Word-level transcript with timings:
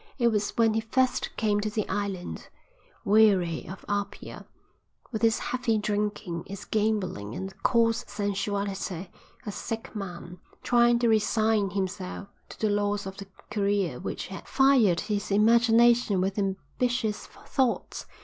It 0.17 0.29
was 0.29 0.49
when 0.57 0.73
he 0.73 0.79
first 0.81 1.29
came 1.37 1.59
to 1.61 1.69
the 1.69 1.87
island, 1.87 2.49
weary 3.05 3.67
of 3.69 3.85
Apia, 3.87 4.47
with 5.11 5.23
its 5.23 5.37
heavy 5.37 5.77
drinking, 5.77 6.41
its 6.47 6.65
gambling 6.65 7.35
and 7.35 7.53
coarse 7.61 8.03
sensuality, 8.07 9.09
a 9.45 9.51
sick 9.51 9.95
man, 9.95 10.39
trying 10.63 10.97
to 10.97 11.07
resign 11.07 11.69
himself 11.69 12.29
to 12.49 12.59
the 12.59 12.71
loss 12.71 13.05
of 13.05 13.17
the 13.17 13.27
career 13.51 13.99
which 13.99 14.25
had 14.29 14.47
fired 14.47 15.01
his 15.01 15.29
imagination 15.29 16.19
with 16.19 16.39
ambitious 16.39 17.27
thoughts. 17.27 18.07